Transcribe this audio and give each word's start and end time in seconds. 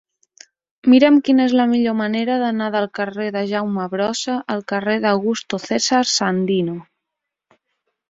Mira'm 0.93 1.19
quina 1.27 1.45
és 1.49 1.53
la 1.59 1.65
millor 1.73 1.95
manera 1.99 2.39
d'anar 2.45 2.71
del 2.77 2.89
carrer 3.01 3.29
de 3.37 3.45
Jaume 3.53 3.87
Brossa 3.95 4.41
al 4.57 4.67
carrer 4.75 4.99
d'Augusto 5.07 5.65
César 5.71 6.05
Sandino. 6.19 6.79